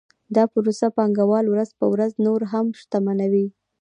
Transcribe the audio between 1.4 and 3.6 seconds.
ورځ په ورځ نور هم شتمنوي